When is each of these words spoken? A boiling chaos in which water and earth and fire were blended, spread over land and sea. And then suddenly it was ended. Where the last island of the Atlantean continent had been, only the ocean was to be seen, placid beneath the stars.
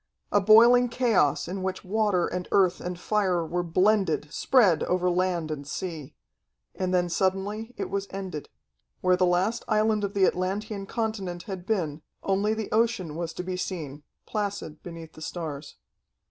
A 0.31 0.41
boiling 0.41 0.89
chaos 0.89 1.47
in 1.47 1.61
which 1.61 1.85
water 1.85 2.25
and 2.25 2.47
earth 2.51 2.81
and 2.81 2.99
fire 2.99 3.45
were 3.45 3.61
blended, 3.61 4.33
spread 4.33 4.81
over 4.85 5.11
land 5.11 5.51
and 5.51 5.67
sea. 5.67 6.15
And 6.73 6.91
then 6.91 7.07
suddenly 7.07 7.75
it 7.77 7.87
was 7.91 8.07
ended. 8.09 8.49
Where 9.01 9.15
the 9.15 9.27
last 9.27 9.63
island 9.67 10.03
of 10.03 10.15
the 10.15 10.25
Atlantean 10.25 10.87
continent 10.87 11.43
had 11.43 11.67
been, 11.67 12.01
only 12.23 12.55
the 12.55 12.71
ocean 12.71 13.15
was 13.15 13.31
to 13.33 13.43
be 13.43 13.55
seen, 13.57 14.01
placid 14.25 14.81
beneath 14.81 15.13
the 15.13 15.21
stars. 15.21 15.75